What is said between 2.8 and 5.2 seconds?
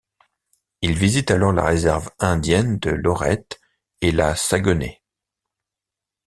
Lorette et la Saguenay.